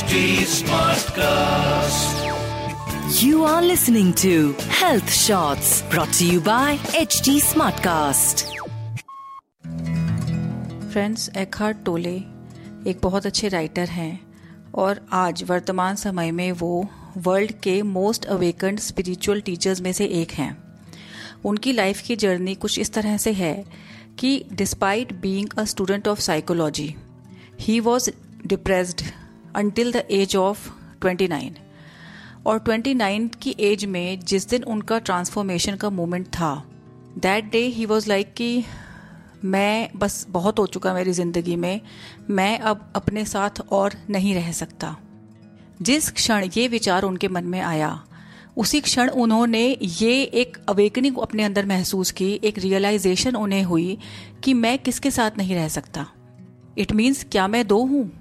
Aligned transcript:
HD 0.00 0.18
Smartcast. 0.48 2.20
You 3.22 3.42
are 3.44 3.60
listening 3.62 4.12
to 4.14 4.52
Health 4.70 5.10
Shots 5.12 5.82
brought 5.90 6.12
to 6.14 6.26
you 6.26 6.40
by 6.40 6.68
HD 7.00 7.34
Smartcast. 7.48 8.44
Friends 10.92 11.28
Eckhart 11.36 11.84
Tolle 11.84 12.14
एक 12.90 13.00
बहुत 13.02 13.26
अच्छे 13.26 13.48
writer 13.48 13.88
हैं 13.98 14.12
और 14.74 15.00
आज 15.20 15.42
वर्तमान 15.50 15.96
समय 15.96 16.30
में 16.32 16.50
वो 16.62 16.72
वर्ल्ड 17.28 17.52
के 17.62 17.80
मोस्ट 17.92 18.24
अवेकन्ड 18.38 18.80
स्पिरिचुअल 18.80 19.40
टीचर्स 19.50 19.80
में 19.80 19.92
से 19.92 20.06
एक 20.22 20.32
हैं 20.32 20.50
उनकी 21.44 21.72
लाइफ 21.72 22.02
की 22.06 22.16
जर्नी 22.26 22.54
कुछ 22.64 22.78
इस 22.78 22.92
तरह 22.92 23.16
से 23.26 23.32
है 23.44 23.54
कि 24.18 24.44
despite 24.52 25.12
being 25.22 25.58
a 25.58 25.64
student 25.74 26.08
of 26.08 26.20
psychology 26.20 26.94
he 27.60 27.80
was 27.80 28.10
depressed 28.46 29.02
until 29.56 29.92
the 29.92 29.96
age 29.96 30.36
of 30.36 30.68
29 31.04 31.58
और 32.46 32.58
29 32.58 33.34
की 33.34 33.56
एज 33.60 33.84
में 33.84 34.20
जिस 34.20 34.48
दिन 34.48 34.62
उनका 34.62 34.98
ट्रांसफॉर्मेशन 34.98 35.76
का 35.76 35.90
मोमेंट 35.90 36.26
था 36.26 36.64
that 37.18 37.50
day 37.50 37.58
he 37.58 37.86
was 37.86 38.08
like 38.08 38.34
कि 38.34 38.64
मैं 39.44 39.90
बस 39.96 40.26
बहुत 40.28 40.58
हो 40.58 40.66
चुका 40.66 40.94
मेरी 40.94 41.12
ज़िंदगी 41.12 41.56
में, 41.56 41.80
मैं 42.30 42.58
अब 42.58 42.92
अपने 42.96 43.24
साथ 43.24 43.50
और 43.70 43.94
नहीं 44.10 44.34
रह 44.34 44.52
सकता। 44.52 44.96
जिस 45.82 46.10
क्षण 46.10 46.48
ये 46.56 46.68
विचार 46.68 47.02
उनके 47.02 47.28
मन 47.28 47.44
में 47.44 47.60
आया, 47.60 48.04
उसी 48.56 48.80
क्षण 48.80 49.08
उन्होंने 49.08 49.78
ये 49.82 50.22
एक 50.22 50.58
अवेकनिंग 50.68 51.18
अपने 51.18 51.42
अंदर 51.42 51.66
महसूस 51.66 52.10
की, 52.10 52.40
एक 52.44 52.58
रियलाइजेशन 52.58 53.36
उन्हें 53.36 53.62
हुई 53.62 53.98
कि 54.44 54.54
मैं 54.54 54.78
किसके 54.78 55.10
साथ 55.10 55.30
नहीं 55.38 55.54
रह 55.54 55.68
सकता। 55.68 56.06
इट 56.78 56.92
मीन्स 56.92 57.24
क्या 57.24 57.48
मैं 57.48 57.66
दो 57.66 57.78
हूँ? 57.78 58.19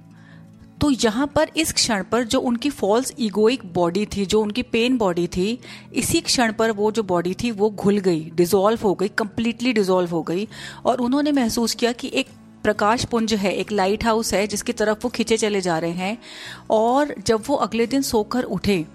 तो 0.82 0.90
यहाँ 0.92 1.26
पर 1.28 1.50
इस 1.58 1.72
क्षण 1.74 2.04
पर 2.04 2.24
जो 2.24 2.40
उनकी 2.40 2.70
फॉल्स 2.70 3.14
इगोइक 3.20 3.62
बॉडी 3.74 4.06
थी, 4.06 4.26
जो 4.26 4.42
उनकी 4.42 4.62
पेन 4.64 4.98
बॉडी 4.98 5.28
थी, 5.28 5.60
इसी 5.94 6.22
क्षण 6.22 6.52
पर 6.54 6.72
वो 6.72 6.92
जो 6.92 7.04
बॉडी 7.04 7.34
थी, 7.34 7.52
वो 7.52 7.70
घुल 7.70 7.98
गई 8.00 8.20
डिजोल्व 8.36 8.80
हो 8.84 8.94
गई 8.94 9.08
कंप्लीटली 9.08 9.74
डिजोल्व 9.74 10.10
हो 10.10 10.22
गई। 10.24 10.48
और 10.86 11.02
उन्होंने 11.02 11.32
महसूस 11.32 11.74
किया 11.76 11.92
कि 11.92 12.12
एक 12.14 12.28
प्रकाश 12.64 13.04
पुंज 13.06 13.34
है, 13.34 13.54
एक 13.54 13.72
लाइट 13.72 14.04
हाउस 14.04 14.34
है, 14.34 14.46
जिसकी 14.48 14.74
तरफ़ 14.74 15.00
वो 15.04 15.10
खींचे 15.10 15.38
चले 15.38 15.62
जा 15.62 15.78
रहे 15.80 15.92
हैं। 15.92 16.18
और 16.72 17.14
जब 17.28 17.44
वो 17.48 17.56
अगले 17.58 17.88
दिन 17.88 18.02
सोकर 18.04 18.44
उठे 18.46 18.86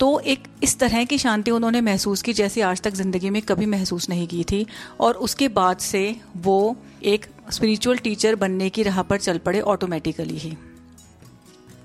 तो 0.00 0.18
एक 0.22 0.42
इस 0.62 0.78
तरह 0.78 1.04
की 1.04 1.16
शांति 1.18 1.50
उन्होंने 1.50 1.80
महसूस 1.80 2.22
की 2.22 2.32
जैसे 2.32 2.60
आज 2.62 2.80
तक 2.80 2.94
ज़िंदगी 2.94 3.30
में 3.30 3.40
कभी 3.42 3.66
महसूस 3.66 4.08
नहीं 4.08 4.26
की 4.26 4.42
थी। 4.44 4.64
और 5.00 5.14
उसके 5.16 5.48
बाद 5.50 5.78
से 5.78 6.14
वो 6.36 6.76
एक 7.04 7.26
स्पिरिचुअल 7.50 7.98
टीचर 7.98 8.34
बनने 8.36 8.68
की 8.70 8.82
राह 8.82 9.02
पर 9.02 9.18
चल 9.18 9.38
पड़े 9.38 9.60
ऑटोमेटिकली 9.62 10.38
ही। 10.38 10.56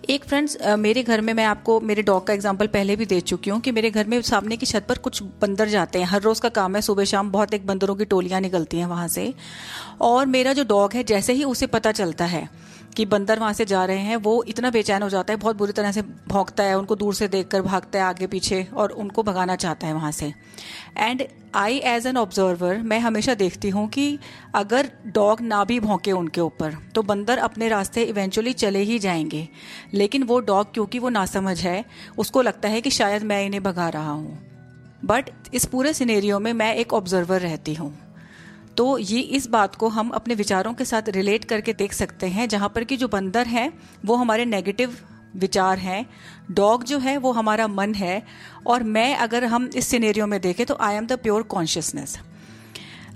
एक 0.09 0.23
फ्रेंड्स 0.25 0.57
मेरे 0.79 1.01
घर 1.03 1.21
में 1.21 1.33
मैं 1.33 1.43
आपको, 1.45 1.79
मेरे 1.81 2.01
डॉग 2.01 2.25
का 2.27 2.33
एग्जांपल 2.33 2.67
पहले 2.67 2.95
भी 2.95 3.05
दे 3.05 3.19
चुकी 3.21 3.49
हूँ 3.49 3.59
कि 3.61 3.71
मेरे 3.71 3.91
घर 3.91 4.07
में 4.07 4.21
सामने 4.21 4.57
की 4.57 4.65
छत 4.65 4.85
पर 4.89 4.97
कुछ 4.97 5.21
बंदर 5.41 5.69
जाते 5.69 5.99
हैं। 5.99 6.05
हर 6.05 6.21
रोज़ 6.21 6.41
का 6.41 6.49
काम 6.49 6.75
है, 6.75 6.81
सुबह 6.81 7.03
शाम 7.03 7.31
बहुत 7.31 7.53
एक 7.53 7.67
बंदरों 7.67 7.95
की 7.95 8.05
टोलियाँ 8.05 8.41
निकलती 8.41 8.77
हैं 8.77 8.85
वहाँ 8.85 9.07
से। 9.07 9.33
और 10.01 10.25
मेरा 10.25 10.53
जो 10.53 10.63
डॉग 10.63 10.93
है, 10.93 11.03
जैसे 11.03 11.33
ही 11.33 11.43
उसे 11.43 11.67
पता 11.67 11.91
चलता 11.91 12.25
है 12.25 12.49
कि 12.93 13.05
बंदर 13.05 13.39
वहाँ 13.39 13.53
से 13.53 13.65
जा 13.65 13.85
रहे 13.85 13.97
हैं, 13.97 14.15
वो 14.15 14.43
इतना 14.43 14.69
बेचैन 14.69 15.03
हो 15.03 15.09
जाता 15.09 15.33
है, 15.33 15.39
बहुत 15.39 15.55
बुरी 15.55 15.71
तरह 15.71 15.91
से 15.91 16.01
भौंकता 16.01 16.63
है, 16.63 16.77
उनको 16.77 16.95
दूर 16.95 17.13
से 17.13 17.27
देखकर 17.27 17.61
भागता 17.61 17.99
है 17.99 18.05
आगे 18.05 18.27
पीछे 18.27 18.63
और 18.73 18.89
उनको 18.89 19.23
भगाना 19.23 19.55
चाहता 19.55 19.87
है 19.87 19.93
वहाँ 19.93 20.11
से। 20.11 20.33
And 20.97 21.23
I 21.55 21.77
as 21.77 22.07
an 22.07 22.17
observer 22.17 22.77
मैं 22.77 22.99
हमेशा 22.99 23.33
देखती 23.33 23.69
हूँ 23.69 23.87
कि 23.89 24.19
अगर 24.55 24.89
डॉग 25.05 25.41
ना 25.41 25.63
भी 25.63 25.79
भौंके 25.79 26.11
उनके 26.11 26.41
ऊपर 26.41 26.75
तो 26.95 27.01
बंदर 27.01 27.37
अपने 27.37 27.69
रास्ते 27.69 28.03
इवेंचुअली 28.03 28.53
चले 28.53 28.79
ही 28.79 28.99
जाएँगे। 28.99 29.47
लेकिन 29.93 30.23
वो 30.23 30.39
डॉग, 30.39 30.73
क्योंकि 30.73 30.99
वो 30.99 31.09
नासमझ 31.09 31.61
है, 31.61 31.85
उसको 32.17 32.41
लगता 32.41 32.69
है 32.69 32.81
कि 32.81 32.89
शायद 32.89 33.23
मैं 33.23 33.45
इन्हें 33.45 33.63
भगा 33.63 33.89
रहा 33.89 34.11
हूँ। 34.11 34.39
बट 35.05 35.29
इस 35.53 35.65
पूरे 35.65 35.93
सिनेरियो 35.93 36.39
में 36.39 36.53
मैं 36.53 36.75
एक 36.75 36.93
ऑब्जर्वर 36.93 37.41
रहती 37.41 37.73
हूँ। 37.73 38.02
तो 38.77 38.97
ये 38.97 39.19
इस 39.19 39.47
बात 39.47 39.75
को 39.75 39.87
हम 39.89 40.09
अपने 40.09 40.35
विचारों 40.35 40.73
के 40.73 40.85
साथ 40.85 41.09
रिलेट 41.09 41.45
करके 41.45 41.73
देख 41.73 41.93
सकते 41.93 42.27
हैं, 42.27 42.47
जहाँ 42.49 42.69
पर 42.69 42.83
कि 42.83 42.97
जो 42.97 43.07
बंदर 43.07 43.47
हैं, 43.47 43.71
वो 44.05 44.15
हमारे 44.15 44.45
नेगेटिव 44.45 44.97
विचार 45.35 45.77
हैं। 45.79 46.05
डॉग 46.51 46.83
जो 46.83 46.97
है, 46.99 47.17
वो 47.17 47.31
हमारा 47.31 47.67
मन 47.67 47.93
है। 47.95 48.21
और 48.67 48.83
मैं 48.85 49.15
अगर 49.17 49.45
हम 49.45 49.69
इस 49.75 49.87
सिनेरियो 49.87 50.27
में 50.27 50.39
देखें 50.41 50.65
तो 50.65 50.77
I 50.81 50.95
am 50.95 51.05
the 51.07 51.19
pure 51.19 51.43
consciousness 51.43 52.17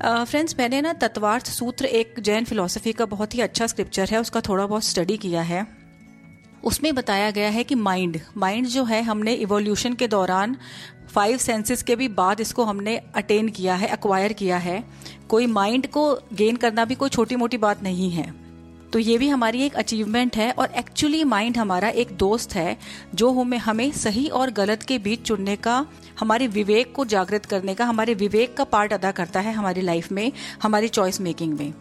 friends 0.04 0.56
मैंने 0.60 0.82
ना 0.82 0.94
तत्वार्थ 0.94 1.48
सूत्र 1.48 1.86
एक 1.86 2.20
जैन 2.20 2.46
फिलोसफी 2.46 2.94
का 2.94 3.06
बहुत 3.08 3.36
ही 3.36 3.42
अच्छा 3.42 3.68
स्क्रिप्चर 3.68 4.10
है, 4.10 4.20
उसका 4.22 4.42
थोड़ा 4.42 4.66
बहुत 4.66 4.84
स्टडी 4.84 5.18
किया 5.18 5.42
है। 5.42 5.66
उसमें 6.64 6.94
बताया 6.96 7.30
गया 7.32 7.50
है 7.50 7.64
कि 7.64 7.76
माइंड 7.76 8.20
माइंड 8.38 8.68
जो 8.68 8.84
है, 8.84 9.02
हमने 9.04 9.34
इवोल्यूशन 9.36 9.94
के 9.94 10.08
दौरान 10.08 10.56
फाइव 11.14 11.38
सेंसेस 11.38 11.84
के 11.84 11.96
भी 11.96 12.08
बाद 12.08 12.40
इसको 12.40 12.64
हमने 12.64 13.02
अटेन 13.16 13.50
किया 13.50 13.76
है 13.76 13.88
अक्वायर 13.88 14.34
किया 14.34 14.58
है। 14.58 14.84
कोई 15.30 15.46
माइंड 15.46 15.88
को 15.88 16.14
गेन 16.34 16.56
करना 16.56 16.86
भी 16.86 16.96
कोई 16.96 17.10
छोटी 17.10 17.36
मोटी 17.36 17.58
बात 17.58 17.84
नहीं 17.84 18.12
है। 18.12 18.48
तो 18.94 19.00
ये 19.00 19.18
भी 19.18 19.28
हमारी 19.30 19.62
एक 19.62 19.76
अचीवमेंट 19.76 20.38
है 20.38 20.52
और 20.52 20.72
एक्चुअली 20.78 21.24
माइंड 21.24 21.58
हमारा 21.58 21.90
एक 21.90 22.12
दोस्त 22.12 22.56
है, 22.56 22.78
जो 23.16 23.32
हमें 23.32 23.58
हमें 23.58 23.92
सही 23.92 24.28
और 24.28 24.52
गलत 24.52 24.84
के 24.84 24.98
बीच 24.98 25.22
चुनने 25.22 25.56
का, 25.56 25.86
हमारे 26.20 26.48
विवेक 26.48 26.94
को 26.94 27.06
जागृत 27.06 27.46
करने 27.46 27.74
का, 27.74 27.86
हमारे 27.86 28.14
विवेक 28.14 28.58
का 28.58 28.64
पार्ट 28.64 28.94
अदा 28.94 29.12
करता 29.12 29.40
है 29.40 29.54
हमारी 29.54 29.82
लाइफ 29.82 30.12
में, 30.12 30.32
हमारी 30.64 30.88
चॉइस 30.88 31.22
मेकिंग 31.22 31.60
में। 31.60 31.74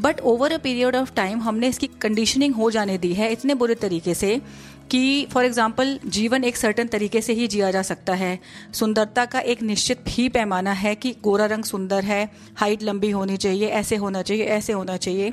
But 0.00 0.20
over 0.20 0.52
a 0.52 0.58
period 0.58 0.96
of 0.96 1.12
time 1.12 1.40
हमने 1.40 1.68
इसकी 1.68 1.86
कंडीशनिंग 1.86 2.54
हो 2.54 2.70
जाने 2.70 2.98
दी 2.98 3.12
है 3.12 3.32
इतने 3.32 3.54
बुरे 3.54 3.74
तरीके 3.74 4.14
से। 4.14 4.40
कि 4.90 5.26
फॉर 5.32 5.44
एग्ज़ाम्पल 5.44 5.98
जीवन 6.06 6.44
एक 6.44 6.56
सर्टन 6.56 6.86
तरीके 6.86 7.20
से 7.20 7.32
ही 7.32 7.46
जिया 7.48 7.70
जा 7.70 7.82
सकता 7.82 8.14
है। 8.14 8.38
सुंदरता 8.72 9.24
का 9.24 9.40
एक 9.40 9.62
निश्चित 9.62 10.04
ही 10.08 10.28
पैमाना 10.28 10.72
है 10.74 10.94
कि 10.94 11.14
गोरा 11.22 11.46
रंग 11.46 11.64
सुंदर 11.64 12.04
है 12.04 12.28
हाइट 12.56 12.82
लंबी 12.82 13.10
होनी 13.10 13.36
चाहिए, 13.36 13.68
ऐसे 13.68 13.96
होना 13.96 14.22
चाहिए, 14.22 14.44
ऐसे 14.44 14.72
होना 14.72 14.96
चाहिए। 14.98 15.32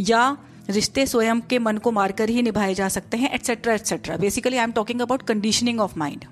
या 0.00 0.36
रिश्ते 0.70 1.06
स्वयं 1.06 1.40
के 1.40 1.58
मन 1.58 1.78
को 1.78 1.90
मारकर 1.92 2.28
ही 2.28 2.42
निभाए 2.42 2.74
जा 2.74 2.88
सकते 2.88 3.16
हैं 3.16 3.32
etcetera 3.34 3.74
etcetera 3.74 4.16
basically 4.16 4.56
I 4.56 4.62
am 4.62 4.72
talking 4.72 5.00
about 5.00 5.22
conditioning 5.22 5.80
of 5.80 5.98
mind 5.98 6.24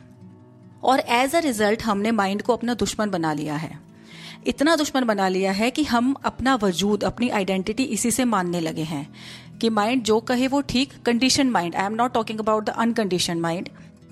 और 0.82 1.00
एज 1.00 1.34
अ 1.34 1.38
रिज़ल्ट 1.40 1.82
हमने 1.82 2.10
माइंड 2.12 2.42
को 2.42 2.52
अपना 2.52 2.74
दुश्मन 2.76 3.10
बना 3.10 3.32
लिया 3.32 3.56
है। 3.56 3.78
इतना 4.46 4.74
दुश्मन 4.76 5.04
बना 5.04 5.28
लिया 5.28 5.52
है 5.52 5.70
कि 5.70 5.82
हम 5.84 6.14
अपना 6.24 6.54
वजूद, 6.54 7.04
अपनी 7.04 7.28
आइडेंटिटी 7.28 7.84
इसी 7.84 8.10
से 8.10 8.24
मानने 8.24 8.60
लगे 8.60 8.82
हैं। 8.82 9.06
कि 9.60 9.70
माइंड 9.70 10.02
जो 10.02 10.20
कहे 10.20 10.48
वो 10.48 10.60
ठीक 10.60 10.92
condition 11.06 11.50
mind 11.50 11.74
I 11.74 11.86
am 11.86 11.94
not 11.94 12.14
talking 12.14 12.38
about 12.38 12.64
the 12.64 12.68
uncondition 12.68 13.40
mind 13.40 13.68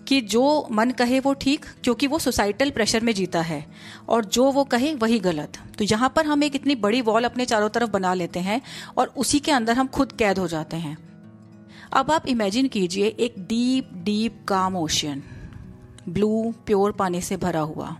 कि 0.08 0.20
जो 0.20 0.68
मन 0.72 0.90
कहे 0.90 1.20
वो 1.20 1.32
ठीक, 1.32 1.64
क्योंकि 1.84 2.06
वो 2.06 2.18
सोसाइटल 2.18 2.70
प्रेशर 2.70 3.00
में 3.00 3.12
जीता 3.14 3.40
है। 3.40 3.64
और 4.08 4.24
जो 4.24 4.50
वो 4.52 4.64
कहे 4.64 4.94
वही 4.94 5.18
गलत। 5.18 5.58
तो 5.78 5.84
यहाँ 5.84 6.12
पर 6.16 6.26
हम 6.26 6.42
एक 6.42 6.56
इतनी 6.56 6.74
बड़ी 6.74 7.00
वॉल 7.00 7.24
अपने 7.24 7.44
चारों 7.44 7.68
तरफ़ 7.68 7.90
बना 7.90 8.14
लेते 8.14 8.40
हैं 8.40 8.60
और 8.98 9.12
उसी 9.16 9.38
के 9.38 9.52
अंदर 9.52 9.74
हम 9.74 9.86
खुद 9.86 10.12
कैद 10.12 10.38
हो 10.38 10.48
जाते 10.48 10.76
हैं। 10.76 10.96
अब 11.92 12.10
आप 12.10 12.26
इमेजिन 12.28 12.68
कीजिए 12.68 13.06
एक 13.06 13.34
deep 13.38 13.90
deep 13.94 14.44
calm 14.48 14.76
ocean 14.76 15.22
blue 16.08 16.54
pure 16.66 16.92
पानी 16.92 17.20
से 17.20 17.36
भरा 17.36 17.60
हुआ। 17.60 17.96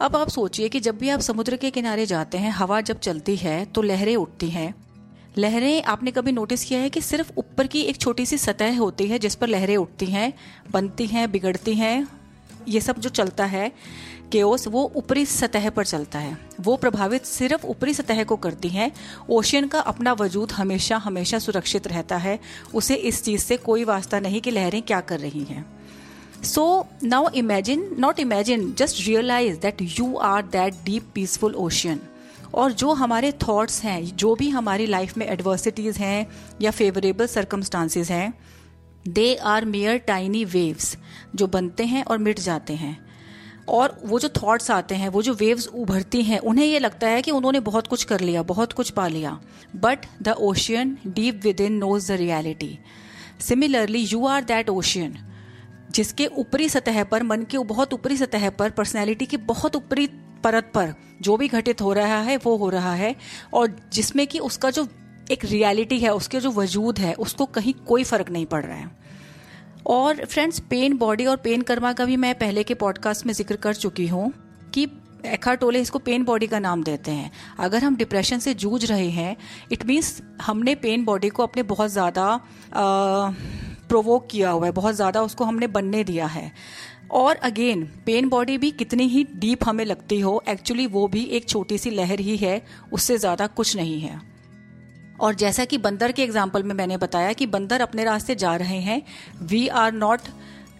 अब 0.00 0.16
आप 0.16 0.28
सोचिए 0.28 0.68
कि 0.68 0.80
जब 0.80 0.98
भी 0.98 1.08
आप 1.08 1.20
समुद्र 1.20 1.56
के 1.56 1.70
किनारे 1.70 2.06
जाते 2.06 2.38
हैं, 2.38 2.50
हवा 2.50 2.80
जब 2.80 2.98
चलती 2.98 3.36
है 3.36 3.64
तो 3.64 3.82
लहरें 3.82 4.16
उठती 4.16 4.50
हैं। 4.50 4.74
लहरें, 5.38 5.82
आपने 5.82 6.10
कभी 6.10 6.32
नोटिस 6.32 6.64
किया 6.64 6.80
है 6.80 6.90
कि 6.90 7.00
सिर्फ़ 7.00 7.32
ऊपर 7.38 7.66
की 7.66 7.80
एक 7.80 7.96
छोटी 7.96 8.26
सी 8.26 8.38
सतह 8.38 8.78
होती 8.78 9.06
है 9.06 9.18
जिस 9.18 9.34
पर 9.34 9.48
लहरें 9.48 9.76
उठती 9.76 10.06
हैं, 10.06 10.32
बनती 10.70 11.06
हैं, 11.06 11.30
बिगड़ती 11.32 11.74
हैं? 11.74 12.08
ये 12.68 12.80
सब 12.80 12.98
जो 12.98 13.08
चलता 13.08 13.44
है 13.44 13.72
केओस 14.32 14.66
वो 14.68 14.92
ऊपरी 14.96 15.24
सतह 15.26 15.70
पर 15.70 15.84
चलता 15.84 16.18
है। 16.18 16.36
वो 16.60 16.76
प्रभावित 16.76 17.24
सिर्फ़ 17.24 17.66
ऊपरी 17.66 17.94
सतह 17.94 18.24
को 18.24 18.36
करती 18.36 18.68
हैं। 18.68 18.90
ओशियन 19.30 19.66
का 19.68 19.80
अपना 19.80 20.12
वजूद 20.12 20.52
हमेशा 20.52 20.96
हमेशा 20.96 21.38
सुरक्षित 21.38 21.86
रहता 21.86 22.16
है। 22.16 22.38
उसे 22.74 22.94
इस 22.94 23.22
चीज़ 23.24 23.40
से 23.40 23.56
कोई 23.56 23.84
वास्ता 23.84 24.20
नहीं 24.20 24.40
कि 24.40 24.50
लहरें 24.50 24.82
क्या 24.82 25.00
कर 25.00 25.20
रही 25.20 25.44
हैं। 25.44 25.64
So 26.44 26.86
now 27.04 27.28
imagine 27.28 27.96
not 27.98 28.20
imagine 28.20 28.72
just 28.78 29.06
realise 29.08 29.58
that 29.60 29.82
you 29.82 30.16
are 30.16 30.42
that 30.42 30.74
deep 30.84 31.10
peaceful 31.14 31.54
ocean 31.54 32.00
और 32.54 32.72
जो 32.72 32.92
हमारे 32.92 33.32
थॉट्स 33.32 33.82
हैं, 33.84 34.04
जो 34.16 34.34
भी 34.34 34.48
हमारी 34.48 34.86
लाइफ 34.86 35.16
में 35.18 35.26
एडवर्सिटीज़ 35.26 35.98
हैं 35.98 36.26
या 36.62 36.70
फेवरेबल 36.70 37.26
सर्कमस्टांसिस 37.26 38.10
हैं 38.10 38.32
they 39.08 39.34
are 39.34 39.64
mere 39.64 39.98
tiny 39.98 40.44
waves 40.44 40.96
जो 41.34 41.46
बनते 41.46 41.84
हैं 41.84 42.04
और 42.04 42.18
मिट 42.18 42.40
जाते 42.40 42.74
हैं। 42.74 42.96
और 43.68 43.96
वो 44.04 44.18
जो 44.18 44.28
थॉट्स 44.28 44.70
आते 44.70 44.94
हैं, 44.94 45.08
वो 45.08 45.22
जो 45.22 45.34
वेव्स 45.34 45.66
उभरती 45.66 46.22
हैं, 46.22 46.38
उन्हें 46.38 46.66
ये 46.66 46.78
लगता 46.78 47.08
है 47.08 47.22
कि 47.22 47.30
उन्होंने 47.30 47.60
बहुत 47.60 47.86
कुछ 47.86 48.04
कर 48.04 48.20
लिया, 48.20 48.42
बहुत 48.42 48.72
कुछ 48.72 48.90
पा 48.90 49.06
लिया। 49.08 49.40
But 49.76 50.06
the 50.22 50.28
ocean 50.28 50.96
deep 51.06 51.40
within 51.60 51.72
knows 51.72 52.12
the 52.12 52.16
reality 52.16 52.78
similarly 53.40 53.98
you 53.98 54.26
are 54.26 54.44
that 54.44 54.68
ocean 54.68 55.18
जिसके 55.90 56.26
ऊपरी 56.26 56.68
सतह 56.68 57.04
पर, 57.04 57.22
मन 57.22 57.42
के 57.42 57.58
बहुत 57.58 57.94
ऊपरी 57.94 58.16
सतह 58.16 58.50
पर 58.50 58.70
पर्सनैलिटी 58.70 59.26
की 59.26 59.36
बहुत 59.36 59.76
ऊपरी 59.76 60.06
परत 60.44 60.70
पर 60.74 60.94
जो 61.22 61.36
भी 61.36 61.48
घटित 61.48 61.80
हो 61.80 61.92
रहा 61.92 62.20
है, 62.20 62.36
वो 62.36 62.56
हो 62.56 62.68
रहा 62.70 62.94
है 62.94 63.14
और 63.54 63.76
जिसमें 63.92 64.26
कि 64.26 64.38
उसका 64.40 64.70
जो 64.70 64.86
एक 65.30 65.44
रियलिटी 65.44 65.98
है, 65.98 66.12
उसके 66.12 66.40
जो 66.40 66.50
वजूद 66.52 66.98
है, 66.98 67.12
उसको 67.16 67.46
कहीं 67.48 67.74
कोई 67.86 68.04
फ़र्क 68.04 68.30
नहीं 68.30 68.46
पड़ 68.46 68.64
रहा 68.64 68.76
है। 68.76 68.90
और 69.88 70.24
फ्रेंड्स 70.24 70.58
पेन 70.70 70.96
बॉडी 70.98 71.26
और 71.26 71.36
पेन 71.38 71.62
कर्मा 71.62 71.92
का 71.92 72.04
भी 72.04 72.16
मैं 72.16 72.34
पहले 72.38 72.62
के 72.64 72.74
पॉडकास्ट 72.76 73.26
में 73.26 73.32
ज़िक्र 73.34 73.56
कर 73.58 73.74
चुकी 73.76 74.06
हूँ 74.06 74.32
कि 74.74 74.86
एखा 75.26 75.54
टोले 75.54 75.80
इसको 75.80 75.98
पेन 76.00 76.24
बॉडी 76.24 76.46
का 76.46 76.58
नाम 76.58 76.82
देते 76.84 77.10
हैं। 77.10 77.30
अगर 77.58 77.84
हम 77.84 77.96
डिप्रेशन 77.96 78.38
से 78.38 78.54
जूझ 78.56 78.84
रहे 78.84 79.08
हैं 79.10 79.36
इट 79.72 79.84
मीन्स 79.86 80.20
हमने 80.42 80.74
पेन 80.76 81.04
बॉडी 81.04 81.28
को 81.28 81.42
अपने 81.42 81.62
बहुत 81.64 81.90
ज़्यादा 81.90 82.40
प्रोवोक 83.88 84.26
किया 84.30 84.50
हुआ 84.50 84.66
है, 84.66 84.72
बहुत 84.72 84.94
ज़्यादा 84.94 85.22
उसको 85.22 85.44
हमने 85.44 85.66
बनने 85.68 86.02
दिया 86.04 86.26
है। 86.26 86.50
और 87.12 87.36
अगेन 87.44 87.84
पेन 88.06 88.28
बॉडी 88.28 88.56
भी 88.58 88.70
कितनी 88.72 89.06
ही 89.08 89.24
डीप 89.36 89.64
हमें 89.64 89.84
लगती 89.84 90.18
हो 90.20 90.42
एक्चुअली 90.48 90.86
वो 90.88 91.06
भी 91.08 91.24
एक 91.26 91.48
छोटी 91.48 91.78
सी 91.78 91.90
लहर 91.90 92.20
ही 92.20 92.36
है, 92.36 92.60
उससे 92.92 93.18
ज़्यादा 93.18 93.46
कुछ 93.48 93.76
नहीं 93.76 94.00
है। 94.00 94.20
और 95.20 95.34
जैसा 95.34 95.64
कि 95.64 95.78
बंदर 95.78 96.12
के 96.12 96.22
एग्ज़ाम्पल 96.22 96.62
में 96.62 96.74
मैंने 96.74 96.96
बताया 96.96 97.32
कि 97.32 97.46
बंदर 97.48 97.80
अपने 97.80 98.04
रास्ते 98.04 98.34
जा 98.34 98.54
रहे 98.56 98.78
हैं 98.80 99.02
we 99.42 99.66
are 99.68 99.92
not 99.94 100.28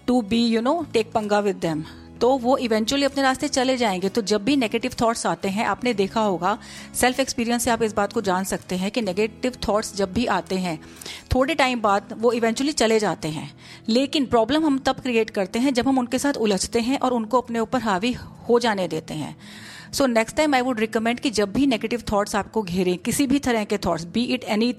to 0.06 0.20
be 0.22 0.44
you 0.46 0.60
know 0.60 0.80
take 0.92 1.12
पंगा 1.12 1.40
विद 1.40 1.56
देम 1.56 1.84
तो 2.22 2.28
वो 2.38 2.56
इवेंचुअली 2.56 3.04
अपने 3.04 3.22
रास्ते 3.22 3.48
चले 3.48 3.76
जाएँगे। 3.76 4.08
तो 4.08 4.22
जब 4.22 4.44
भी 4.44 4.56
नेगेटिव 4.56 4.90
थॉट्स 5.00 5.26
आते 5.26 5.48
हैं, 5.48 5.64
आपने 5.66 5.94
देखा 5.94 6.20
होगा 6.20 6.58
सेल्फ 6.94 7.20
एक्सपीरियंस 7.20 7.64
से 7.64 7.70
आप 7.70 7.82
इस 7.82 7.94
बात 7.94 8.12
को 8.12 8.20
जान 8.20 8.44
सकते 8.44 8.76
हैं 8.76 8.90
कि 8.90 9.00
नेगेटिव 9.00 9.52
थॉट्स 9.68 9.96
जब 9.96 10.12
भी 10.12 10.26
आते 10.26 10.54
हैं, 10.54 10.78
थोड़े 11.34 11.54
टाइम 11.54 11.80
बाद 11.80 12.14
वो 12.18 12.32
इवेंचुअली 12.32 12.72
चले 12.72 12.98
जाते 12.98 13.28
हैं। 13.28 13.50
लेकिन 13.88 14.26
प्रॉब्लम 14.26 14.66
हम 14.66 14.78
तब 14.78 15.00
क्रिएट 15.00 15.30
करते 15.30 15.58
हैं 15.58 15.74
जब 15.74 15.88
हम 15.88 15.98
उनके 15.98 16.18
साथ 16.18 16.36
उलझते 16.36 16.80
हैं 16.80 16.98
और 16.98 17.12
उनको 17.12 17.40
अपने 17.40 17.58
ऊपर 17.58 17.80
हावी 17.80 18.12
हो 18.48 18.58
जाने 18.58 18.88
देते 18.88 19.14
हैं। 19.14 19.36
So 19.92 20.06
next 20.06 20.36
time 20.36 20.54
I 20.54 20.60
would 20.60 20.80
recommend 20.80 21.20
कि 21.20 21.30
जब 21.30 21.52
भी 21.52 21.66
नेगेटिव 21.66 22.02
थॉट्स 22.12 22.36
आपको 22.36 22.62
घेरें, 22.62 22.98
किसी 22.98 23.26
भी 23.26 23.38
तरह 23.38 23.64
के 23.64 23.78
थॉट्स 23.78 24.04
बी 24.04 24.22
इट 24.24 24.44
एनी 24.44 24.74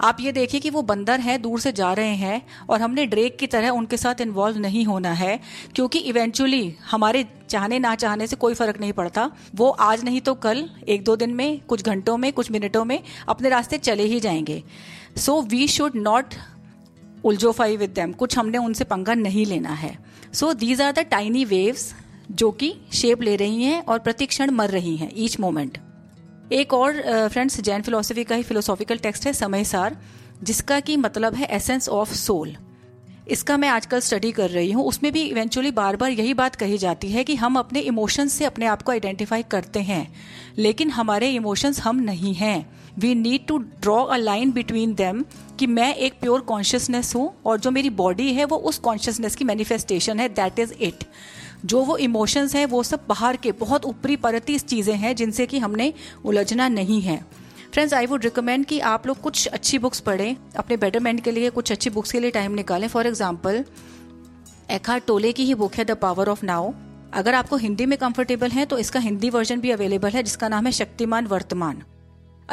आप 0.00 0.16
ये 0.20 0.32
देखिए 0.32 0.60
कि 0.60 0.70
वो 0.70 0.82
बंदर 0.82 1.20
हैं, 1.20 1.42
दूर 1.42 1.60
से 1.60 1.72
जा 1.72 1.92
रहे 1.92 2.14
हैं 2.14 2.42
और 2.68 2.80
हमने 2.80 3.06
ड्रेक 3.06 3.36
की 3.38 3.46
तरह 3.46 3.68
उनके 3.68 3.96
साथ 3.96 4.20
इन्वॉल्व 4.20 4.58
नहीं 4.58 4.84
होना 4.84 5.12
है, 5.12 5.40
क्योंकि 5.74 5.98
इवेंचुअली 5.98 6.74
हमारे 6.90 7.24
चाहने 7.48 7.78
ना 7.78 7.94
चाहने 7.94 8.26
से 8.26 8.36
कोई 8.36 8.54
फ़र्क 8.54 8.80
नहीं 8.80 8.92
पड़ता। 8.92 9.30
वो 9.54 9.68
आज 9.70 10.04
नहीं 10.04 10.20
तो 10.20 10.34
कल, 10.34 10.68
एक 10.88 11.04
दो 11.04 11.16
दिन 11.16 11.34
में, 11.34 11.60
कुछ 11.60 11.84
घंटों 11.84 12.16
में, 12.16 12.32
कुछ 12.32 12.50
मिनटों 12.50 12.84
में 12.84 13.02
अपने 13.28 13.48
रास्ते 13.48 13.78
चले 13.78 14.02
ही 14.02 14.20
जाएँगे। 14.20 14.62
सो 15.16 15.40
वी 15.42 15.68
शुड 15.68 15.96
नॉट 15.96 16.34
उलझोफाई 17.24 17.76
विद 17.76 17.90
दैम 17.90 18.12
कुछ 18.12 18.38
हमने 18.38 18.58
उनसे 18.58 18.84
पंगा 18.84 19.14
नहीं 19.14 19.46
लेना 19.46 19.74
है। 19.74 19.96
So 20.32 20.52
these 20.54 20.80
are 20.80 20.92
the 20.92 20.98
tiny 20.98 21.44
waves 21.44 21.94
जो 22.30 22.50
कि 22.50 22.74
शेप 22.92 23.22
ले 23.22 23.36
रही 23.36 23.62
हैं 23.62 23.82
और 23.82 23.98
प्रतिक्षण 23.98 24.50
मर 24.50 24.70
रही 24.70 24.96
हैं 24.96 25.10
ईच 25.16 25.38
मोमेंट 25.40 25.78
एक 26.52 26.74
और 26.74 27.00
फ्रेंड्स 27.28 27.60
जैन 27.60 27.82
फिलोसफी 27.82 28.24
का 28.24 28.34
ही 28.34 28.42
फिलोसॉफिकल 28.42 28.98
टेक्स्ट 28.98 29.26
है 29.26 29.32
समय 29.32 29.64
सार 29.64 29.96
जिसका 30.42 30.78
की 30.80 30.96
मतलब 30.96 31.34
है 31.34 31.46
एसेंस 31.46 31.88
ऑफ़ 31.88 32.14
सोल 32.14 32.56
इसका 33.28 33.56
मैं 33.56 33.68
आजकल 33.68 34.00
स्टडी 34.00 34.30
कर 34.32 34.50
रही 34.50 34.70
हूँ। 34.72 34.84
उसमें 34.84 35.12
भी 35.12 35.22
इवेंचुअली 35.22 35.70
बार 35.70 35.96
बार 35.96 36.10
यही 36.10 36.34
बात 36.34 36.56
कही 36.56 36.76
जाती 36.78 37.08
है 37.08 37.24
कि 37.24 37.34
हम 37.34 37.56
अपने 37.58 37.80
इमोशंस 37.80 38.32
से 38.32 38.44
अपने 38.44 38.66
आप 38.66 38.82
को 38.82 38.92
आइडेंटिफाई 38.92 39.42
करते 39.42 39.80
हैं, 39.80 40.06
लेकिन 40.58 40.90
हमारे 40.90 41.30
इमोशंस 41.30 41.80
हम 41.80 42.00
नहीं 42.00 42.34
हैं। 42.34 42.66
We 42.98 43.14
need 43.14 43.46
to 43.46 43.58
draw 43.58 43.96
a 43.96 44.16
line 44.16 44.52
between 44.52 44.94
them 44.94 45.24
कि 45.58 45.66
मैं 45.66 45.94
एक 45.94 46.20
प्योर 46.20 46.40
कॉन्शियसनेस 46.42 47.14
हूँ 47.14 47.32
और 47.46 47.58
जो 47.60 47.70
मेरी 47.70 47.90
बॉडी 47.92 48.32
है 48.32 48.44
वो 48.44 48.56
उस 48.58 48.78
कॉन्शियसनेस 48.78 49.36
की 49.36 49.44
मैनिफेस्टेशन 49.44 50.20
है 50.20 50.28
दैट 50.28 50.58
इज़ 50.58 50.72
इट 50.80 51.04
जो 51.66 51.82
वो 51.82 51.96
इमोशंस 51.98 52.54
हैं, 52.54 52.64
वो 52.66 52.82
सब 52.82 53.06
बाहर 53.08 53.36
के 53.36 53.52
बहुत 53.54 53.84
ऊपरी 53.84 54.16
परती 54.18 54.58
चीज़ें 54.60 54.94
हैं 54.96 55.14
जिनसे 55.16 55.46
कि 55.46 55.58
हमने 55.58 55.92
उलझना 56.24 56.68
नहीं 56.70 57.00
है। 57.02 57.16
फ्रेंड्स 57.72 57.94
आई 57.94 58.06
वुड 58.06 58.24
रिकमेंड 58.24 58.64
कि 58.66 58.78
आप 58.80 59.06
लोग 59.06 59.20
कुछ 59.20 59.46
अच्छी 59.48 59.78
बुक्स 59.78 60.00
पढ़ें, 60.00 60.36
अपने 60.56 60.76
बेटरमेंट 60.76 61.22
के 61.24 61.30
लिए 61.30 61.50
कुछ 61.50 61.72
अच्छी 61.72 61.90
बुक्स 61.90 62.12
के 62.12 62.20
लिए 62.20 62.30
टाइम 62.30 62.52
निकालें। 62.54 62.88
फॉर 62.88 63.06
एग्ज़ाम्पल 63.06 63.64
एखा 64.70 64.98
टोले 65.00 65.32
की 65.32 65.44
ही 65.44 65.54
बुक 65.56 65.74
है 65.74 65.84
द 65.84 65.96
पावर 65.98 66.28
ऑफ़ 66.28 66.44
नाउ 66.44 66.72
अगर 67.14 67.34
आपको 67.34 67.56
हिंदी 67.56 67.86
में 67.86 67.98
कंफर्टेबल 67.98 68.50
है 68.50 68.64
तो 68.66 68.78
इसका 68.78 69.00
हिंदी 69.00 69.30
वर्जन 69.30 69.60
भी 69.60 69.70
अवेलेबल 69.70 70.10
है, 70.10 70.22
जिसका 70.22 70.48
नाम 70.48 70.66
है 70.66 70.72
शक्तिमान 70.74 71.26
वर्तमान। 71.26 71.82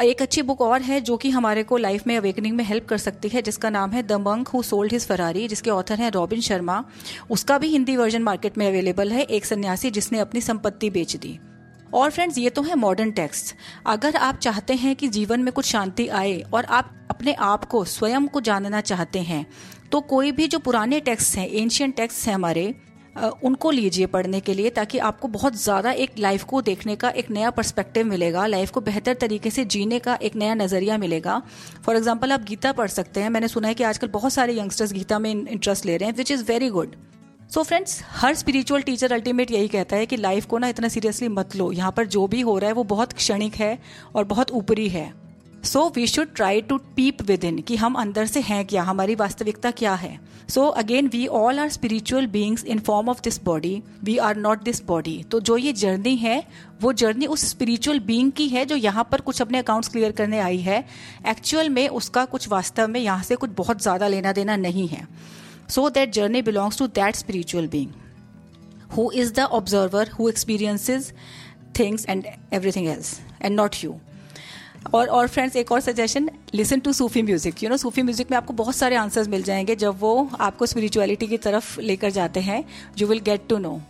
एक 0.02 0.22
अच्छी 0.22 0.42
बुक 0.42 0.60
और 0.60 0.82
है 0.82 1.00
जो 1.00 1.16
कि 1.16 1.30
हमारे 1.30 1.62
को 1.62 1.76
लाइफ 1.76 2.06
में 2.06 2.16
अवेकनिंग 2.16 2.56
में 2.56 2.64
हेल्प 2.64 2.86
कर 2.86 2.98
सकती 2.98 3.28
है, 3.28 3.42
जिसका 3.42 3.70
नाम 3.70 3.90
है 3.90 4.02
the 4.02 4.12
monk 4.12 4.48
who 4.48 4.62
sold 4.62 4.92
his 4.92 5.06
Ferrari 5.06 5.46
जिसके 5.48 5.70
ऑथर 5.70 5.98
हैं 5.98 6.10
रॉबिन 6.10 6.40
शर्मा 6.40 6.84
उसका 7.30 7.58
भी 7.58 7.68
हिंदी 7.68 7.96
वर्जन 7.96 8.22
मार्केट 8.22 8.58
में 8.58 8.66
अवेलेबल 8.66 9.12
है, 9.12 9.22
एक 9.22 9.44
सन्यासी 9.44 9.90
जिसने 9.90 10.18
अपनी 10.18 10.40
संपत्ति 10.40 10.90
बेच 10.90 11.16
दी। 11.16 11.38
और 11.94 12.10
फ्रेंड्स 12.10 12.38
ये 12.38 12.50
तो 12.50 12.62
है 12.62 12.74
मॉडर्न 12.74 13.10
टेक्स्ट 13.10 13.54
अगर 13.86 14.16
आप 14.16 14.38
चाहते 14.38 14.74
हैं 14.74 14.94
कि 14.96 15.08
जीवन 15.08 15.40
में 15.40 15.52
कुछ 15.52 15.66
शांति 15.66 16.08
आए 16.08 16.40
और 16.54 16.64
आप 16.64 16.90
अपने 17.10 17.32
आप 17.32 17.64
को, 17.64 17.84
स्वयं 17.84 18.26
को 18.28 18.40
जानना 18.40 18.80
चाहते 18.80 19.18
हैं 19.20 19.46
तो 19.92 20.00
कोई 20.00 20.32
भी 20.32 20.46
जो 20.48 20.58
पुराने 20.58 21.00
टेक्स्ट 21.00 21.36
हैं 21.36 21.48
एंशियन 21.48 21.90
टेक्स्ट 21.90 22.26
हैं 22.26 22.34
हमारे 22.34 22.74
उनको 23.16 23.70
लीजिए 23.70 24.06
पढ़ने 24.06 24.40
के 24.40 24.54
लिए 24.54 24.70
ताकि 24.70 24.98
आपको 25.00 25.28
बहुत 25.28 25.56
ज़्यादा 25.56 25.90
एक 25.92 26.18
लाइफ 26.18 26.44
को 26.44 26.60
देखने 26.62 26.96
का, 26.96 27.08
एक 27.10 27.30
नया 27.30 27.50
पर्सपेक्टिव 27.50 28.06
मिलेगा 28.06 28.46
लाइफ 28.46 28.70
को 28.70 28.80
बेहतर 28.82 29.14
तरीके 29.14 29.50
से 29.50 29.64
जीने 29.66 29.98
का 29.98 30.18
एक 30.22 30.36
नया 30.36 30.54
नज़रिया 30.54 30.98
मिलेगा। 30.98 31.40
फॉर 31.86 31.96
एग्ज़ाम्पल 31.96 32.32
आप 32.32 32.44
गीता 32.44 32.72
पढ़ 32.72 32.88
सकते 32.90 33.20
हैं। 33.20 33.30
मैंने 33.30 33.48
सुना 33.48 33.68
है 33.68 33.74
कि 33.74 33.84
आजकल 33.84 34.08
बहुत 34.08 34.32
सारे 34.32 34.58
यंगस्टर्स 34.58 34.92
गीता 34.92 35.18
में 35.18 35.30
इंटरेस्ट 35.30 35.86
ले 35.86 35.96
रहे 35.96 36.08
हैं 36.08 36.16
which 36.16 36.30
is 36.30 36.44
very 36.44 36.68
good 36.70 36.96
so 37.50 37.60
so 37.60 37.66
friends 37.66 38.00
her 38.10 38.34
spiritual 38.34 38.82
teacher 38.82 39.12
ultimate 39.12 39.50
यही 39.50 39.68
कहता 39.68 39.96
है 39.96 40.06
कि 40.06 40.16
लाइफ 40.16 40.46
को 40.46 40.58
ना 40.58 40.68
इतना 40.68 40.88
सीरियसली 40.88 41.28
मत 41.28 41.56
लो। 41.56 41.70
यहाँ 41.72 41.92
पर 41.92 42.06
जो 42.06 42.26
भी 42.26 42.40
हो 42.40 42.58
रहा 42.58 42.68
है, 42.68 42.74
वो 42.74 42.84
बहुत 42.84 43.12
क्षणिक 43.12 43.54
है 43.54 43.78
और 44.14 44.24
बहुत 44.24 44.50
ऊपरी 44.52 44.88
है। 44.88 45.12
So 45.64 45.88
we 45.96 46.06
should 46.06 46.34
try 46.34 46.60
to 46.60 46.76
peep 46.96 47.22
within 47.44 47.58
कि 47.58 47.76
हम 47.76 47.94
अंदर 47.94 48.26
से 48.26 48.40
हैं 48.40 48.64
क्या? 48.66 48.82
हमारी 48.82 49.14
वास्तविकता 49.14 49.70
क्या 49.70 49.94
है? 49.94 50.18
So 50.48 50.66
again 50.68 51.06
we 51.08 51.26
all 51.28 51.58
are 51.58 51.68
spiritual 51.70 52.26
beings 52.26 52.64
in 52.64 52.78
form 52.78 53.08
of 53.08 53.20
this 53.24 53.40
body 53.44 53.82
we 54.04 54.16
are 54.18 54.36
not 54.36 54.62
this 54.64 54.82
body 54.86 55.22
तो 55.30 55.40
जो 55.40 55.56
ये 55.56 55.72
जर्नी 55.74 56.14
है, 56.16 56.42
वो 56.82 56.92
जर्नी 56.94 57.26
उस 57.26 57.48
स्पिरिचुअल 57.50 58.00
बींग 58.00 58.32
की 58.32 58.48
है 58.48 58.64
जो 58.64 58.76
यहाँ 58.76 59.08
पर 59.12 59.20
कुछ 59.20 59.42
अपने 59.42 59.58
अकाउंट्स 59.58 59.88
क्लियर 59.88 60.12
करने 60.12 60.38
आई 60.40 60.58
है। 60.60 60.84
एक्चुअल 61.28 61.68
में 61.68 61.88
उसका 61.90 62.24
कुछ 62.26 62.48
वास्तव 62.48 62.88
में 62.88 63.00
यहाँ 63.00 63.22
से 63.22 63.36
कुछ 63.36 63.50
बहुत 63.56 63.82
ज़्यादा 63.82 64.08
लेना 64.08 64.32
देना 64.32 64.56
नहीं 64.58 64.88
है। 64.88 65.06
So 65.68 65.88
that 65.90 66.12
journey 66.12 66.42
belongs 66.42 66.78
to 66.78 66.86
that 66.94 67.16
spiritual 67.16 67.66
being 67.68 67.92
who 68.96 69.10
is 69.12 69.32
the 69.34 69.48
observer 69.52 70.10
who 70.18 70.28
experiences 70.28 71.12
things 71.78 72.06
and 72.08 72.26
everything 72.52 72.88
else 72.88 73.18
and 73.42 73.54
not 73.56 73.84
you 73.84 73.98
और 74.94 75.08
और 75.08 75.28
फ्रेंड्स 75.28 75.56
एक 75.56 75.72
और 75.72 75.80
suggestion 75.80 76.30
listen 76.54 76.80
to 76.80 76.92
Sufi 76.92 77.22
music 77.22 77.62
you 77.62 77.70
know 77.70 77.76
Sufi 77.76 78.02
music 78.02 78.30
में 78.30 78.36
आपको 78.38 78.52
बहुत 78.52 78.76
सारे 78.76 78.96
answers 78.96 79.28
मिल 79.28 79.42
जाएँगे 79.42 79.76
जब 79.76 79.98
वो 80.00 80.30
आपको 80.40 80.66
स्पिरिचुअलिटी 80.66 81.26
की 81.26 81.36
तरफ़ 81.38 81.80
लेकर 81.80 82.10
जाते 82.10 82.40
हैं. 82.40 82.64
You 82.98 83.06
will 83.06 83.20
get 83.20 83.48
to 83.48 83.58
know 83.58 83.80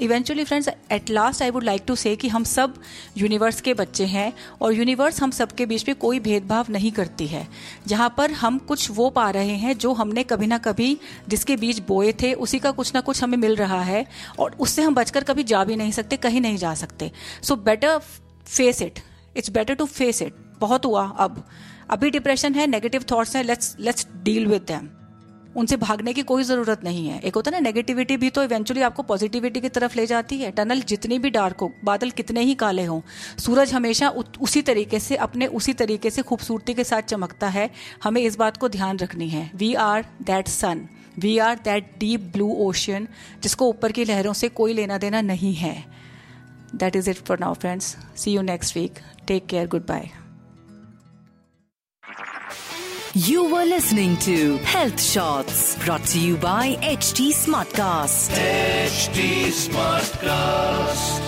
eventually 0.00 0.44
friends 0.44 0.68
at 0.92 1.10
last 1.10 1.42
I 1.42 1.50
would 1.50 1.64
like 1.64 1.82
to 1.86 1.94
say 1.96 2.14
कि 2.16 2.28
हम 2.28 2.44
सब 2.44 2.74
यूनिवर्स 3.18 3.60
के 3.60 3.74
बच्चे 3.74 4.04
हैं 4.04 4.32
और 4.62 4.72
यूनिवर्स 4.72 5.22
हम 5.22 5.30
सबके 5.30 5.66
बीच 5.66 5.88
में 5.88 5.96
कोई 5.96 6.20
भेदभाव 6.20 6.66
नहीं 6.70 6.90
करती 6.92 7.26
है. 7.26 7.46
जहाँ 7.86 8.14
पर 8.16 8.32
हम 8.32 8.58
कुछ 8.58 8.90
वो 8.90 9.08
पा 9.10 9.28
रहे 9.30 9.54
हैं 9.56 9.76
जो 9.78 9.92
हमने 9.92 10.22
कभी 10.22 10.46
ना 10.46 10.58
कभी 10.58 10.96
जिसके 11.28 11.56
बीच 11.56 11.78
बोए 11.88 12.12
थे, 12.12 12.32
उसी 12.32 12.58
का 12.58 12.70
कुछ 12.70 12.94
ना 12.94 13.00
कुछ 13.00 13.22
हमें 13.22 13.38
मिल 13.38 13.56
रहा 13.56 13.80
है 13.82 14.04
और 14.38 14.56
उससे 14.60 14.82
हम 14.82 14.94
बचकर 14.94 15.24
कभी 15.24 15.42
जा 15.44 15.64
भी 15.64 15.76
नहीं 15.76 15.92
सकते, 15.92 16.16
कहीं 16.16 16.40
नहीं 16.40 16.56
जा 16.56 16.74
सकते. 16.74 17.10
So 17.42 17.56
better 17.56 17.98
face 18.46 18.82
it 18.82 18.98
it's 19.36 19.50
better 19.50 19.74
to 19.74 19.86
face 19.86 20.22
it 20.22 20.34
बहुत 20.60 20.84
हुआ 20.86 21.06
अब। 21.20 21.44
अभी 21.90 22.10
डिप्रेशन 22.10 22.54
है 22.54 22.66
नेगेटिव 22.66 23.04
थॉट्स 23.10 23.36
है 23.36 23.42
let's 23.42 23.76
let's 23.80 24.06
deal 24.24 24.46
with 24.46 24.62
them 24.62 24.88
उनसे 25.56 25.76
भागने 25.76 26.12
की 26.12 26.22
कोई 26.22 26.42
ज़रूरत 26.42 26.84
नहीं 26.84 27.06
है। 27.08 27.18
एक 27.20 27.34
होता 27.34 27.50
है 27.50 27.56
ना 27.56 27.60
नेगेटिविटी 27.60 28.16
भी 28.16 28.30
तो 28.30 28.42
इवेंचुअली 28.42 28.82
आपको 28.82 29.02
पॉजिटिविटी 29.02 29.60
की 29.60 29.68
तरफ़ 29.68 29.96
ले 29.96 30.06
जाती 30.06 30.38
है। 30.38 30.50
टनल 30.50 30.80
जितनी 30.82 31.18
भी 31.18 31.30
डार्क 31.30 31.60
हो 31.60 31.70
बादल 31.84 32.10
कितने 32.10 32.42
ही 32.42 32.54
काले 32.54 32.84
हों 32.84 33.00
सूरज 33.38 33.72
हमेशा 33.72 34.08
उ, 34.08 34.22
उसी 34.40 34.62
तरीके 34.62 35.00
से 35.00 35.16
अपने 35.18 35.46
उसी 35.48 35.72
तरीके 35.74 36.10
से 36.10 36.22
खूबसूरती 36.22 36.74
के 36.74 36.84
साथ 36.84 37.02
चमकता 37.04 37.48
है। 37.48 37.70
हमें 38.04 38.20
इस 38.22 38.36
बात 38.36 38.56
को 38.56 38.68
ध्यान 38.68 38.98
रखनी 38.98 39.28
है। 39.28 39.50
We 39.54 39.72
are 39.74 40.04
that 40.22 40.48
sun 40.48 40.86
we 41.18 41.36
are 41.38 41.58
that 41.64 41.90
deep 41.98 42.20
blue 42.32 42.50
ocean 42.60 43.08
जिसको 43.42 43.68
ऊपर 43.68 43.92
की 43.92 44.04
लहरों 44.04 44.32
से 44.32 44.48
कोई 44.50 44.72
लेना 44.72 44.98
देना 44.98 45.20
नहीं 45.22 45.54
है। 45.54 45.74
That 46.78 46.96
is 46.96 47.08
it 47.08 47.18
for 47.18 47.36
now, 47.36 47.54
friends. 47.54 47.96
See 48.14 48.32
you 48.32 48.42
next 48.42 48.74
week. 48.74 49.00
Take 49.26 49.46
care. 49.46 49.66
Goodbye. 49.66 50.12
You 53.14 53.44
were 53.44 53.64
listening 53.64 54.16
to 54.18 54.56
Health 54.58 55.00
Shots 55.00 55.78
brought 55.84 56.02
to 56.06 56.18
you 56.18 56.36
by 56.36 56.74
HT 56.82 57.30
Smartcast. 57.30 58.34
HT 58.34 59.52
Smartcast. 59.68 61.23